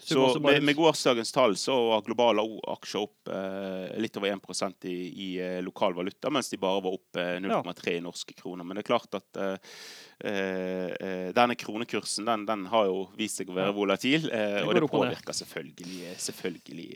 så 0.03 0.27
med, 0.43 0.61
med 0.65 0.77
gårsdagens 0.77 1.31
tall 1.35 1.55
så 1.59 1.77
var 1.91 2.05
globale 2.05 2.43
aksjer 2.75 3.05
opp 3.05 3.31
eh, 3.31 3.95
litt 4.03 4.19
over 4.19 4.35
1 4.35 4.89
i, 4.91 4.97
i 5.27 5.29
lokal 5.63 5.95
valuta, 5.95 6.31
mens 6.33 6.51
de 6.51 6.59
bare 6.59 6.83
var 6.83 6.99
opp 6.99 7.15
0,3 7.15 7.95
i 7.95 8.03
norske 8.03 8.35
kroner. 8.35 8.67
Men 8.67 8.75
det 8.75 8.83
er 8.83 8.91
klart 8.91 9.15
at 9.17 9.39
eh, 9.39 9.55
eh, 9.55 10.14
denne 10.15 11.57
kronekursen 11.59 12.25
den, 12.25 12.45
den, 12.47 12.61
har 12.71 12.85
jo 12.87 13.01
vist 13.19 13.41
seg 13.41 13.49
å 13.51 13.57
være 13.57 13.73
volatil, 13.75 14.29
eh, 14.31 14.61
og 14.63 14.71
det 14.77 14.85
påvirker 14.87 15.35
selvfølgelig, 15.35 16.15
selvfølgelig 16.23 16.87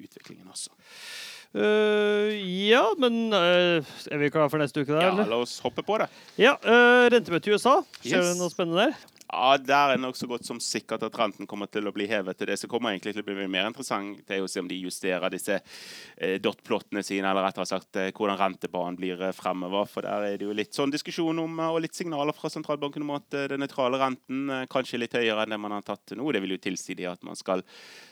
utviklingen 0.00 0.48
også. 0.48 0.72
Uh, 1.54 2.34
ja, 2.66 2.82
men 2.98 3.28
uh, 3.30 3.78
er 4.10 4.18
vi 4.18 4.30
klare 4.34 4.50
for 4.50 4.58
neste 4.58 4.82
uke? 4.82 4.90
der? 4.90 5.04
Ja, 5.06 5.26
la 5.30 5.36
oss 5.38 5.60
hoppe 5.62 5.84
på 5.86 6.00
det. 6.02 6.08
Ja, 6.40 6.56
uh, 6.66 7.06
Rentemøte 7.14 7.52
i 7.52 7.54
USA. 7.54 7.76
Skjer 8.00 8.18
yes. 8.18 8.32
det 8.32 8.40
noe 8.40 8.50
spennende 8.50 8.88
der? 8.88 9.13
Ja, 9.32 9.56
Der 9.56 9.94
er 9.94 9.98
nok 9.98 10.16
så 10.16 10.26
godt 10.28 10.44
som 10.44 10.60
sikkert 10.60 11.02
at 11.02 11.16
renten 11.18 11.46
kommer 11.46 11.66
til 11.66 11.86
å 11.88 11.92
bli 11.92 12.06
hevet. 12.06 12.36
til 12.36 12.46
Det 12.46 12.58
som 12.58 12.68
kommer 12.70 12.90
egentlig 12.90 13.14
til 13.14 13.22
å 13.22 13.26
bli 13.26 13.46
mer 13.48 13.66
interessant, 13.66 14.20
det 14.26 14.36
er 14.36 14.42
å 14.42 14.48
se 14.48 14.60
om 14.60 14.68
de 14.68 14.76
justerer 14.76 15.30
disse 15.30 15.60
eh, 16.18 16.38
dot-plottene 16.38 17.02
sine, 17.02 17.26
eller 17.30 17.42
rettere 17.42 17.66
sagt 17.66 17.96
eh, 17.96 18.12
hvordan 18.12 18.38
rentebanen 18.38 18.96
blir 18.96 19.20
eh, 19.20 19.32
fremover. 19.32 19.88
For 19.88 20.02
der 20.02 20.28
er 20.28 20.36
det 20.36 20.44
jo 20.44 20.52
litt 20.52 20.74
sånn 20.74 20.92
diskusjon 20.92 21.38
om, 21.38 21.58
og 21.58 21.80
litt 21.80 21.94
signaler 21.94 22.36
fra 22.36 22.50
sentralbanken 22.52 23.02
om 23.02 23.14
at 23.16 23.30
den 23.48 23.60
nøytrale 23.64 23.98
renten 23.98 24.66
kanskje 24.70 24.98
er 24.98 25.04
litt 25.06 25.16
høyere 25.16 25.44
enn 25.44 25.56
det 25.56 25.60
man 25.60 25.72
har 25.72 25.82
tatt 25.82 26.04
til 26.06 26.20
nå. 26.20 26.30
Det 26.32 26.42
vil 26.44 26.56
jo 26.56 26.64
tilsi 26.68 26.98
at 27.08 27.22
man 27.24 27.36
skal, 27.36 27.64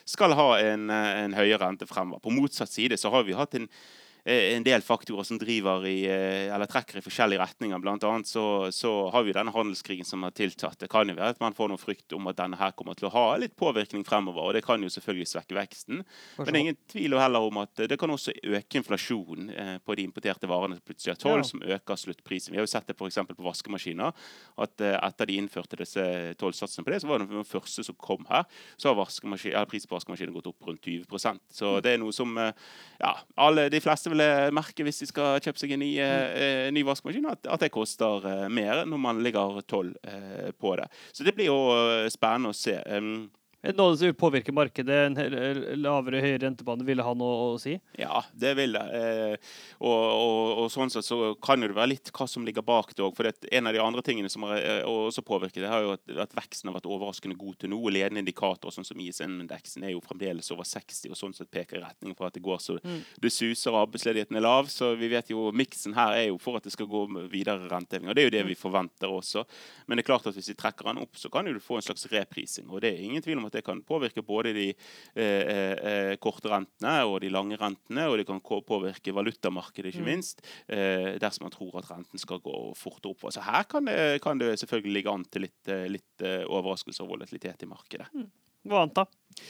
skal 0.09 0.33
ha 0.33 0.49
en, 0.61 0.88
en 0.90 1.37
høyere 1.37 1.61
rente 1.66 1.87
fremover. 1.87 2.25
På 2.25 2.33
motsatt 2.33 2.73
side 2.73 2.97
så 2.99 3.12
har 3.12 3.28
vi 3.28 3.37
hatt 3.37 3.54
en 3.61 3.69
Eh, 3.69 4.12
en 4.24 4.62
del 4.62 4.82
faktorer 4.82 5.26
som 5.26 5.38
driver 5.38 5.86
i, 5.86 6.04
eh, 6.06 6.54
eller 6.54 6.68
trekker 6.70 7.00
i 7.00 7.02
forskjellige 7.02 7.42
retninger. 7.42 7.78
Blant 7.82 8.04
annet 8.06 8.28
så, 8.30 8.70
så, 8.70 9.10
har 9.10 9.24
vi 9.26 9.34
denne 9.34 9.50
handelskrigen 9.50 10.06
som 10.06 10.22
har 10.22 10.30
tiltatt. 10.30 10.78
Det 10.78 10.88
kan 10.90 11.08
jo 11.10 11.16
være 11.16 11.34
at 11.34 11.40
man 11.42 11.56
får 11.56 11.72
noen 11.72 11.80
frykt 11.80 12.14
om 12.14 12.30
at 12.30 12.38
denne 12.38 12.58
her 12.60 12.70
kommer 12.78 12.94
til 12.94 13.08
å 13.08 13.12
ha 13.14 13.24
litt 13.42 13.56
påvirkning 13.58 14.04
fremover. 14.06 14.46
og 14.46 14.54
Det 14.54 14.62
kan 14.62 14.82
jo 14.82 14.90
selvfølgelig 14.94 15.26
svekke 15.26 15.56
veksten. 15.58 16.04
Men 16.38 16.46
det 16.46 16.54
er 16.54 16.60
ingen 16.60 16.78
tvil 16.92 17.18
heller 17.18 17.48
om 17.48 17.58
at 17.64 17.82
det 17.90 17.98
kan 17.98 18.14
også 18.14 18.36
øke 18.46 18.78
inflasjonen 18.78 19.50
eh, 19.50 19.74
på 19.82 19.98
de 19.98 20.06
importerte 20.06 20.50
varene 20.50 20.78
som 20.78 20.86
plutselig 20.86 21.16
har 21.16 21.20
toll, 21.24 21.42
som 21.48 21.66
øker 21.66 21.98
sluttprisen. 22.04 22.54
Vi 22.54 22.62
har 22.62 22.68
jo 22.68 22.70
sett 22.70 22.86
det 22.86 22.94
f.eks. 22.94 23.18
på 23.26 23.48
vaskemaskiner. 23.48 24.14
At 24.62 24.86
etter 24.86 25.26
de 25.26 25.40
innførte 25.40 25.80
disse 25.80 26.06
tollsatsene 26.38 26.86
på 26.86 26.94
det, 26.94 27.02
så 27.02 27.10
var 27.10 27.24
det 27.24 27.30
den 27.32 27.48
første 27.48 27.82
som 27.82 27.98
kom 27.98 28.22
her, 28.30 28.46
så 28.78 28.94
har 28.94 29.66
prisen 29.66 29.90
på 29.90 29.98
vaskemaskiner 29.98 30.34
gått 30.34 30.50
opp 30.52 30.70
rundt 30.70 30.86
20% 30.86 31.42
Så 31.50 31.74
det 31.82 31.96
er 31.96 32.00
noe 32.00 32.14
som 32.14 32.36
ja, 32.38 33.12
alle, 33.34 33.66
de 33.72 33.80
fleste 33.82 34.12
vil 34.12 34.25
merke 34.54 34.87
hvis 34.87 35.02
de 35.02 35.09
skal 35.11 35.40
kjøpe 35.42 35.61
seg 35.61 35.75
en 35.75 35.83
ny, 35.83 35.90
eh, 36.02 36.69
ny 36.75 36.85
vaskemaskin, 36.87 37.28
at, 37.33 37.47
at, 37.47 37.62
det 37.62 37.73
koster 37.75 38.26
eh, 38.28 38.49
mer 38.52 38.85
når 38.88 39.00
man 39.00 39.23
ligger 39.25 39.61
tolv 39.69 39.97
eh, 40.07 40.50
på 40.59 40.75
det. 40.81 40.88
Så 41.12 41.26
det 41.26 41.35
blir 41.37 41.50
jo 41.50 41.61
eh, 41.75 42.09
spennende 42.12 42.52
å 42.52 42.57
se. 42.57 42.78
Um, 42.87 43.31
noe 43.62 43.95
som 43.95 44.09
vil 44.09 44.16
påvirke 44.19 44.52
markedet? 44.54 44.99
En 45.07 45.83
lavere 45.83 46.23
høyere 46.23 46.42
rentebane 46.47 46.87
ville 46.87 47.04
ha 47.07 47.12
noe 47.14 47.52
å 47.52 47.59
si? 47.62 47.76
Ja, 47.99 48.25
det 48.35 48.54
vil 48.59 48.75
det. 48.75 48.83
Eh, 48.99 49.52
og, 49.78 49.92
og, 49.92 50.50
og, 50.64 50.71
sånn 50.75 50.90
sett 50.90 51.07
så 51.07 51.33
kan 51.42 51.62
det 51.62 51.71
være 51.76 51.92
litt 51.92 52.11
hva 52.14 52.26
som 52.31 52.47
ligger 52.47 52.64
bak 52.66 52.90
det 52.97 53.04
òg. 53.07 53.14
For 53.16 53.28
det, 53.28 53.47
en 53.54 53.71
av 53.71 53.76
de 53.76 53.83
andre 53.83 54.02
tingene 54.07 54.31
som 54.33 54.47
har 54.49 54.59
eh, 54.59 54.83
også 54.83 55.23
påvirket 55.26 55.62
det, 55.62 55.71
har 55.71 55.85
jo 55.87 55.95
at, 55.95 56.02
at, 56.26 56.35
veksten 56.37 56.71
har 56.71 56.76
vært 56.81 56.90
overraskende 56.90 57.38
god 57.38 57.61
til 57.62 57.73
nå. 57.73 57.81
Ledende 57.92 58.25
indikatorer 58.25 58.75
sånn 58.75 58.88
som 58.88 59.00
ISN-indeksen 59.02 59.87
er 59.87 59.95
jo 59.95 60.02
fremdeles 60.02 60.50
over 60.54 60.66
60, 60.66 61.12
og 61.12 61.21
sånn 61.21 61.37
sett 61.37 61.52
peker 61.52 61.78
i 61.78 61.85
retning 61.85 62.16
for 62.19 62.28
at 62.28 62.37
det 62.37 62.42
går 62.42 62.61
så 62.62 62.78
mm. 62.83 62.99
det 63.23 63.33
suser 63.35 63.78
arbeidsledigheten 63.78 64.38
er 64.38 64.47
lav. 64.47 64.71
Så 64.73 64.92
vi 64.99 65.11
vet 65.12 65.31
jo 65.31 65.50
miksen 65.54 65.95
her 65.99 66.16
er 66.19 66.28
jo 66.33 66.40
for 66.42 66.59
at 66.59 66.66
det 66.66 66.75
skal 66.75 66.90
gå 66.90 67.04
videre 67.31 67.71
renteheving. 67.71 68.11
Og 68.11 68.19
det 68.19 68.25
er 68.25 68.31
jo 68.31 68.35
det 68.38 68.45
vi 68.50 68.59
forventer 68.59 69.12
også. 69.12 69.47
Men 69.87 69.99
det 69.99 70.07
er 70.07 70.11
klart 70.11 70.26
at 70.31 70.37
hvis 70.37 70.50
vi 70.50 70.59
trekker 70.59 70.90
den 70.90 71.02
opp, 71.04 71.14
så 71.21 71.31
kan 71.33 71.47
jo 71.47 71.54
du 71.54 71.62
få 71.62 71.78
en 71.78 71.87
slags 71.87 72.09
reprising. 72.11 72.66
Og 72.71 72.83
det 72.83 72.92
er 72.92 73.07
ingen 73.07 73.23
tvil 73.23 73.38
om 73.38 73.49
at 73.49 73.51
det 73.52 73.64
kan 73.66 73.82
påvirke 73.87 74.25
både 74.26 74.54
de 74.56 74.68
eh, 74.71 75.25
eh, 75.25 75.75
eh, 75.90 76.14
korte 76.23 76.50
rentene 76.52 76.94
og 77.09 77.21
de 77.25 77.30
lange 77.32 77.59
rentene, 77.61 78.06
og 78.09 78.18
det 78.21 78.26
kan 78.28 78.40
påvirke 78.42 79.14
valutamarkedet, 79.14 79.92
ikke 79.92 80.04
mm. 80.04 80.11
minst, 80.11 80.42
eh, 80.66 81.12
dersom 81.23 81.47
man 81.49 81.54
tror 81.54 81.78
at 81.80 81.90
renten 81.92 82.23
skal 82.23 82.42
gå 82.44 82.56
fort 82.78 83.06
opp. 83.11 83.28
Så 83.35 83.44
her 83.44 83.68
kan 83.71 83.88
det, 83.88 84.23
kan 84.25 84.40
det 84.40 84.54
selvfølgelig 84.62 84.97
ligge 84.99 85.14
an 85.14 85.28
til 85.28 85.47
litt, 85.47 85.61
eh, 85.71 85.87
litt 85.90 86.26
uh, 86.26 86.42
overraskelse 86.49 87.04
og 87.04 87.14
volatilitet 87.14 87.64
i 87.64 87.71
markedet. 87.71 88.09
Mm. 88.14 88.28
Hva 88.68 88.85
annet, 88.85 89.00
da? 89.00 89.40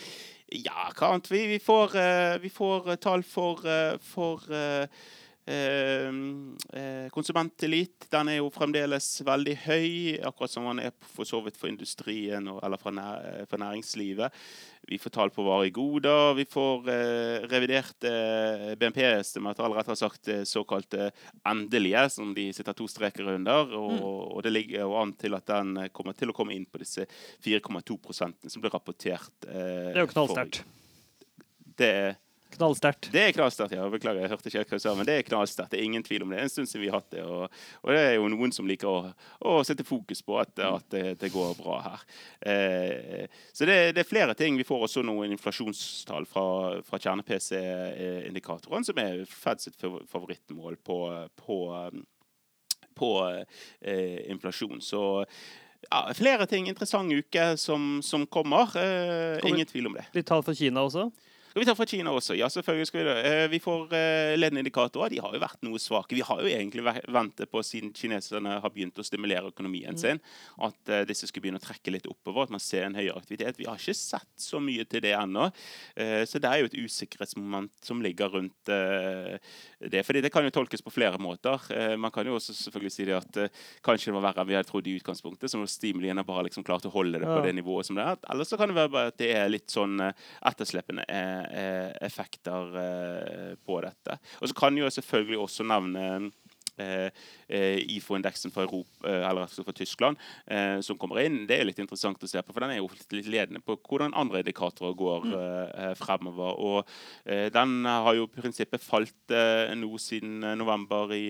Ja, 0.53 0.87
hva 0.93 1.13
annet? 1.13 1.31
Vi, 1.33 1.43
vi, 1.55 1.59
får, 1.63 1.97
vi 2.43 2.51
får 2.53 2.95
tall 3.01 3.25
for, 3.25 3.65
for 4.05 4.49
Ehm, 5.45 6.57
eh, 6.73 7.09
konsumenttillit 7.11 8.07
den 8.13 8.29
er 8.31 8.37
jo 8.37 8.51
fremdeles 8.55 9.09
veldig 9.27 9.55
høy, 9.65 9.89
akkurat 10.29 10.53
som 10.53 10.69
den 10.69 10.85
er 10.85 10.93
for 11.17 11.27
så 11.27 11.41
vidt 11.43 11.59
for 11.59 11.67
industrien 11.67 12.47
og, 12.47 12.61
eller 12.63 12.79
for, 12.79 12.95
eh, 12.95 13.43
for, 13.51 13.59
næringslivet. 13.59 14.31
Vi 14.87 15.01
får 15.03 15.15
tall 15.17 15.35
på 15.35 15.43
varer 15.43 15.67
i 15.67 15.75
goder. 15.75 16.37
Vi 16.39 16.47
får 16.47 16.89
eh, 16.95 17.49
reviderte 17.51 18.13
eh, 18.13 18.77
BNP-estimater, 18.79 19.67
eller 19.67 19.83
rettere 19.83 19.99
sagt 19.99 20.31
såkalte 20.47 21.11
endelige, 21.43 22.07
som 22.15 22.31
de 22.35 22.53
sitter 22.55 22.79
to 22.79 22.87
streker 22.87 23.35
under. 23.35 23.75
Og, 23.75 23.99
mm. 23.99 24.43
det 24.47 24.55
ligger 24.55 24.87
jo 24.87 24.97
an 25.03 25.17
til 25.19 25.35
at 25.35 25.51
den 25.51 25.89
kommer 25.91 26.15
til 26.15 26.31
å 26.31 26.37
komme 26.39 26.55
inn 26.55 26.71
på 26.71 26.83
disse 26.83 27.09
4,2% 27.43 28.47
som 28.47 28.63
ble 28.63 28.71
rapportert. 28.71 29.35
Eh, 29.49 29.91
det 29.91 29.99
er 29.99 30.05
jo 30.07 30.15
knallsterkt. 30.15 30.63
Det 31.83 31.91
er 31.91 32.21
Knallsterkt. 32.53 33.09
Det 33.13 33.23
er 33.23 33.33
knallsterkt, 33.35 33.75
ja. 33.77 33.87
Beklager, 33.93 34.25
jeg 34.25 34.31
hørte 34.33 34.51
ikke 34.51 34.63
hva 34.65 34.79
du 34.79 34.83
sa, 34.85 34.93
men 34.99 35.09
det 35.09 35.15
er 35.17 35.27
knallsterkt. 35.27 35.73
Det 35.73 35.81
er 35.81 35.87
ingen 35.87 36.05
tvil 36.05 36.25
om 36.25 36.33
det. 36.33 36.37
Det 36.37 36.43
er 36.43 36.49
en 36.49 36.53
stund 36.53 36.71
siden 36.71 36.83
vi 36.85 36.91
har 36.93 37.01
hatt 37.01 37.15
det, 37.15 37.23
og, 37.25 37.57
og 37.81 37.93
det 37.95 38.03
er 38.03 38.15
jo 38.19 38.29
noen 38.33 38.53
som 38.55 38.69
liker 38.69 38.91
å, 38.91 39.13
å 39.49 39.55
sette 39.67 39.87
fokus 39.89 40.21
på 40.27 40.37
at, 40.43 40.53
at 40.67 40.87
det, 40.93 41.05
det, 41.23 41.33
går 41.33 41.57
bra 41.61 41.79
her. 41.87 42.05
Eh, 42.53 43.41
så 43.53 43.69
det, 43.69 43.79
det, 43.97 44.05
er 44.05 44.11
flere 44.11 44.37
ting. 44.39 44.59
Vi 44.61 44.69
får 44.69 44.87
også 44.89 45.05
noen 45.07 45.33
inflasjonstall 45.37 46.29
fra, 46.29 46.47
fra 46.87 47.01
kjerne-PC-indikatorene, 47.01 48.87
som 48.89 49.03
er 49.03 49.25
Fed 49.33 49.65
sitt 49.65 49.79
favorittmål 49.81 50.77
på, 50.85 51.01
på, 51.41 51.59
på 52.99 53.13
eh, 53.33 54.19
inflasjon. 54.33 54.81
Så 54.85 55.03
ja, 55.91 56.07
flere 56.15 56.47
ting. 56.47 56.69
Interessant 56.71 57.13
uke 57.13 57.57
som, 57.57 58.01
som 58.05 58.27
kommer. 58.27 58.71
Eh, 58.79 59.43
ingen 59.49 59.67
tvil 59.67 59.91
om 59.91 59.99
det. 59.99 60.07
Litt 60.17 60.29
tall 60.29 60.45
for 60.47 60.57
Kina 60.57 60.85
også? 60.87 61.09
Skal 61.53 61.61
vi 61.61 61.67
ta 61.69 61.75
fra 61.77 61.85
Kina 61.85 62.13
også? 62.17 62.33
Ja, 62.33 62.47
selvfølgelig 62.49 62.87
skal 62.89 63.03
vi 63.03 63.05
det. 63.05 63.15
Eh, 63.29 63.43
vi 63.53 63.59
får 63.61 63.91
eh, 63.93 64.31
ledende 64.39 64.63
indikatorer. 64.63 65.11
De 65.13 65.19
har 65.21 65.35
jo 65.37 65.41
vært 65.43 65.59
noe 65.67 65.77
svake. 65.77 66.17
Vi 66.17 66.25
har 66.25 66.39
jo 66.41 66.49
egentlig 66.49 66.81
ventet 67.13 67.51
på, 67.53 67.61
siden 67.61 67.91
kineserne 67.93 68.55
har 68.65 68.73
begynt 68.73 68.97
å 68.97 69.05
stimulere 69.05 69.51
økonomien 69.51 69.93
mm. 69.93 70.01
sin, 70.01 70.21
at 70.65 70.89
uh, 70.89 71.03
disse 71.05 71.29
skulle 71.29 71.45
begynne 71.45 71.61
å 71.61 71.65
trekke 71.67 71.93
litt 71.93 72.09
oppover. 72.09 72.47
At 72.47 72.55
man 72.55 72.63
ser 72.65 72.87
en 72.87 72.97
høyere 72.97 73.21
aktivitet. 73.21 73.61
Vi 73.61 73.67
har 73.69 73.77
ikke 73.77 73.93
sett 73.99 74.31
så 74.41 74.63
mye 74.65 74.87
til 74.89 75.05
det 75.05 75.13
ennå. 75.19 75.51
Så 76.29 76.41
det 76.41 76.49
er 76.49 76.63
jo 76.63 76.71
et 76.71 76.77
usikkerhetsmoment 76.87 77.85
som 77.85 78.01
ligger 78.03 78.33
rundt 78.33 78.71
det. 78.71 80.03
fordi 80.07 80.23
det 80.25 80.31
kan 80.33 80.45
jo 80.47 80.53
tolkes 80.55 80.83
på 80.83 80.93
flere 80.95 81.21
måter. 81.21 81.61
man 82.01 82.11
kan 82.15 82.27
jo 82.27 82.39
også 82.39 82.55
selvfølgelig 82.57 82.95
si 82.95 83.07
det 83.09 83.17
at 83.19 83.39
kanskje 83.85 84.11
det 84.11 84.17
var 84.17 84.25
verre 84.29 84.43
enn 84.43 84.49
vi 84.49 84.57
hadde 84.57 84.71
trodd 84.71 84.89
i 84.89 84.97
utgangspunktet. 84.99 85.53
Så 85.53 85.61
stimuliene 85.69 86.25
bare 86.27 86.47
liksom 86.49 86.65
klart 86.65 86.87
å 86.89 86.95
holde 86.95 87.21
det 87.21 87.29
på 87.29 87.41
det 87.45 87.55
nivået 87.59 87.89
som 87.89 87.99
det 87.99 88.07
er. 88.07 88.21
Eller 88.33 88.49
så 88.49 88.59
kan 88.61 88.73
det 88.73 88.79
være 88.79 89.07
at 89.13 89.21
det 89.21 89.31
er 89.37 89.53
litt 89.53 89.73
sånn 89.73 90.01
etterslepende. 90.01 91.07
Eh, 91.51 91.91
effekter 92.07 92.77
eh, 92.79 93.55
på 93.67 93.81
dette. 93.85 94.19
Og 94.41 94.51
så 94.51 94.57
kan 94.57 94.77
jeg 94.79 94.93
selvfølgelig 94.93 95.39
også 95.43 95.67
nevne 95.67 96.31
eh, 96.81 97.11
IFO-indeksen 97.97 98.53
for, 98.55 98.71
altså 99.05 99.65
for, 99.65 99.75
Tyskland 99.77 100.17
eh, 100.47 100.81
som 100.85 100.99
kommer 101.01 101.21
inn. 101.23 101.43
Det 101.49 101.59
er 101.59 101.67
litt 101.69 101.81
interessant 101.83 102.23
å 102.23 102.31
se 102.31 102.41
på, 102.41 102.55
for 102.55 102.65
den 102.65 102.75
er 102.75 102.81
jo 102.81 102.89
litt 102.93 103.29
ledende 103.29 103.63
på 103.65 103.77
hvordan 103.77 104.17
andre 104.19 104.43
indikatorer 104.43 104.97
går 104.99 105.27
mm. 105.29 105.99
fremover. 106.01 106.63
Og 106.63 106.95
eh, 107.25 107.49
den 107.53 107.85
har 107.89 108.17
jo 108.17 108.29
i 108.29 108.33
prinsippet 108.41 108.85
falt 108.85 109.37
nå 109.77 109.91
siden 110.01 110.41
november 110.59 111.13
i, 111.17 111.27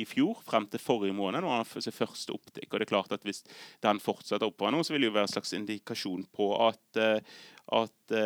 i, 0.00 0.04
fjor, 0.08 0.38
frem 0.46 0.68
til 0.70 0.82
forrige 0.82 1.16
måned, 1.16 1.42
når 1.42 1.56
han 1.56 1.64
har 1.64 1.88
sin 1.88 1.96
første 1.96 2.36
opptikk. 2.36 2.70
Og 2.70 2.78
det 2.78 2.88
er 2.88 2.94
klart 2.94 3.16
at 3.16 3.26
hvis 3.26 3.44
den 3.84 4.02
fortsetter 4.02 4.48
oppover 4.48 4.74
nå, 4.74 4.84
så 4.86 4.94
vil 4.94 5.06
det 5.06 5.12
jo 5.12 5.18
være 5.18 5.30
en 5.30 5.36
slags 5.36 5.54
indikasjon 5.56 6.26
på 6.36 6.50
at, 6.68 7.04
at 7.76 8.16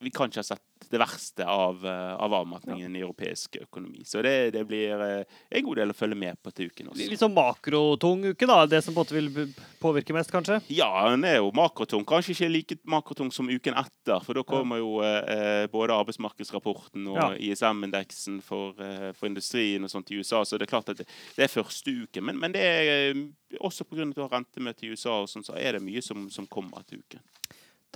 vi 0.00 0.10
kan 0.14 0.30
ikke 0.30 0.42
ha 0.42 0.46
sett 0.46 0.64
det 0.90 0.98
verste 1.00 1.44
av, 1.44 1.86
eh, 1.86 2.14
av 2.14 2.34
avmatningen 2.34 2.94
ja. 2.94 2.98
i 2.98 3.02
europeisk 3.02 3.58
økonomi. 3.60 4.04
Så 4.06 4.22
det, 4.22 4.50
det, 4.54 4.62
blir 4.68 5.02
eh, 5.04 5.38
en 5.50 5.64
god 5.66 5.80
del 5.80 5.92
å 5.92 5.96
følge 5.96 6.18
med 6.18 6.38
på 6.42 6.52
til 6.54 6.70
uken 6.70 6.92
også. 6.92 7.08
Litt 7.10 7.20
sånn 7.20 7.34
makrotung 7.34 8.22
uke, 8.30 8.48
da? 8.48 8.60
Det 8.70 8.80
som 8.84 8.94
på 8.94 9.02
en 9.02 9.04
måte 9.04 9.16
vil 9.16 9.52
påvirke 9.82 10.14
mest, 10.16 10.32
kanskje? 10.32 10.60
Ja, 10.72 10.88
den 11.10 11.26
er 11.28 11.40
jo 11.40 11.50
makrotung. 11.56 12.06
Kanskje 12.08 12.36
ikke 12.36 12.50
like 12.52 12.78
makrotung 12.88 13.32
som 13.34 13.50
uken 13.50 13.76
etter. 13.78 14.22
For 14.24 14.38
da 14.38 14.46
kommer 14.48 14.80
jo 14.80 15.02
eh, 15.04 15.66
både 15.72 15.98
arbeidsmarkedsrapporten 15.98 17.10
og 17.12 17.20
ja. 17.20 17.28
ISM-indeksen 17.50 18.40
for, 18.46 18.78
eh, 18.80 19.10
for, 19.12 19.28
industrien 19.28 19.84
og 19.84 19.92
sånt 19.92 20.14
i 20.14 20.22
USA. 20.22 20.44
Så 20.46 20.56
det 20.56 20.68
er 20.68 20.76
klart 20.76 20.94
at 20.94 21.02
det, 21.02 21.08
det 21.36 21.48
er 21.48 21.52
første 21.52 21.92
uke. 22.04 22.24
Men, 22.24 22.38
men 22.40 22.54
det 22.54 22.64
er 22.64 22.92
eh, 23.10 23.24
også 23.60 23.84
pga. 23.88 24.08
rentemøte 24.30 24.86
i 24.86 24.94
USA, 24.94 25.20
og 25.24 25.28
sånn, 25.28 25.44
så 25.46 25.58
er 25.58 25.76
det 25.76 25.84
mye 25.84 26.04
som, 26.04 26.30
som 26.32 26.46
kommer 26.48 26.86
til 26.86 27.02
uken. 27.02 27.24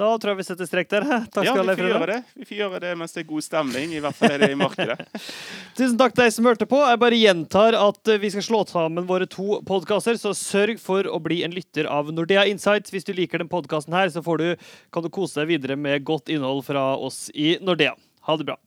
Da 0.03 0.11
tror 0.19 0.33
jeg 0.33 0.41
vi 0.41 0.47
setter 0.47 0.67
strek 0.67 0.89
der. 0.91 1.05
Takk 1.35 1.47
ja, 1.47 1.53
skal 1.55 1.69
vi 1.69 1.77
får 1.79 1.91
gjøre 1.93 2.09
det. 2.11 2.19
Vi 2.35 2.49
får 2.49 2.59
gjøre 2.59 2.81
det 2.83 2.93
mens 2.99 3.15
det 3.15 3.23
er 3.23 3.29
god 3.29 3.47
stemning. 3.47 3.93
I 3.95 4.01
hvert 4.03 4.19
fall 4.19 4.35
er 4.35 4.43
det 4.43 4.49
i 4.55 4.59
markedet. 4.59 4.99
Tusen 5.79 5.99
takk 6.01 6.17
til 6.17 6.25
deg 6.25 6.35
som 6.35 6.49
hørte 6.51 6.69
på. 6.69 6.81
Jeg 6.89 7.01
bare 7.05 7.21
gjentar 7.21 7.79
at 7.79 8.11
eh, 8.11 8.21
vi 8.23 8.33
skal 8.35 8.47
slå 8.47 8.65
sammen 8.71 9.07
våre 9.09 9.29
to 9.31 9.61
podkaster, 9.69 10.19
så 10.21 10.35
sørg 10.37 10.83
for 10.83 11.07
å 11.07 11.21
bli 11.23 11.43
en 11.47 11.55
lytter 11.55 11.89
av 11.91 12.11
Nordea 12.15 12.45
Insights. 12.51 12.93
Hvis 12.93 13.07
du 13.07 13.15
liker 13.17 13.43
den 13.43 13.53
podkasten 13.53 13.95
her, 13.97 14.11
så 14.13 14.25
du, 14.43 14.49
kan 14.93 15.07
du 15.07 15.13
kose 15.13 15.43
deg 15.43 15.55
videre 15.55 15.79
med 15.79 16.03
godt 16.09 16.33
innhold 16.33 16.67
fra 16.67 16.93
oss 16.99 17.29
i 17.35 17.55
Nordea. 17.63 17.95
Ha 18.27 18.39
det 18.41 18.51
bra. 18.51 18.59